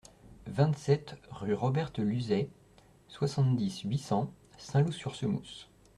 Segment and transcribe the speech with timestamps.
[0.47, 2.49] vingt-sept rue Roberte Luzet,
[3.07, 5.67] soixante-dix, huit cents, Saint-Loup-sur-Semouse